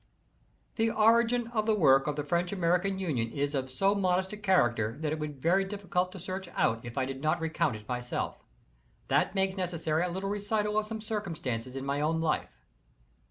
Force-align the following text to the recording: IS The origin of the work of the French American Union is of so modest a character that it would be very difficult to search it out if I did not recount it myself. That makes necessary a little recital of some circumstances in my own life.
IS 0.01 0.77
The 0.77 0.89
origin 0.89 1.45
of 1.49 1.67
the 1.67 1.75
work 1.75 2.07
of 2.07 2.15
the 2.15 2.23
French 2.23 2.51
American 2.51 2.97
Union 2.97 3.31
is 3.31 3.53
of 3.53 3.69
so 3.69 3.93
modest 3.93 4.33
a 4.33 4.37
character 4.37 4.97
that 4.99 5.13
it 5.13 5.19
would 5.19 5.33
be 5.35 5.39
very 5.39 5.63
difficult 5.63 6.11
to 6.13 6.19
search 6.19 6.47
it 6.47 6.53
out 6.57 6.83
if 6.83 6.97
I 6.97 7.05
did 7.05 7.21
not 7.21 7.39
recount 7.39 7.75
it 7.75 7.87
myself. 7.87 8.39
That 9.09 9.35
makes 9.35 9.55
necessary 9.55 10.01
a 10.03 10.09
little 10.09 10.31
recital 10.31 10.79
of 10.79 10.87
some 10.87 11.01
circumstances 11.01 11.75
in 11.75 11.85
my 11.85 12.01
own 12.01 12.19
life. 12.19 12.63